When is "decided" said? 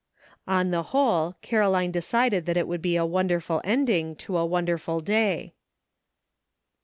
1.91-2.47